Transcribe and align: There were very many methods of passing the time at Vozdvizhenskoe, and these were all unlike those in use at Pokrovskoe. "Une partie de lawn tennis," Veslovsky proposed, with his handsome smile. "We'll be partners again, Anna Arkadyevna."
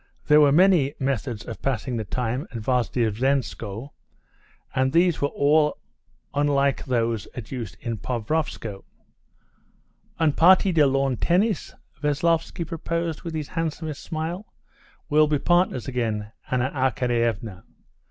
There 0.25 0.41
were 0.41 0.47
very 0.49 0.57
many 0.57 0.93
methods 0.97 1.45
of 1.45 1.61
passing 1.61 1.95
the 1.95 2.03
time 2.03 2.47
at 2.51 2.57
Vozdvizhenskoe, 2.57 3.91
and 4.73 4.91
these 4.91 5.21
were 5.21 5.27
all 5.27 5.77
unlike 6.33 6.85
those 6.85 7.27
in 7.35 7.45
use 7.49 7.75
at 7.85 8.01
Pokrovskoe. 8.01 8.83
"Une 10.19 10.33
partie 10.33 10.71
de 10.71 10.87
lawn 10.87 11.17
tennis," 11.17 11.75
Veslovsky 12.01 12.65
proposed, 12.65 13.21
with 13.21 13.35
his 13.35 13.49
handsome 13.49 13.93
smile. 13.93 14.47
"We'll 15.07 15.27
be 15.27 15.37
partners 15.37 15.87
again, 15.87 16.31
Anna 16.49 16.71
Arkadyevna." 16.71 17.61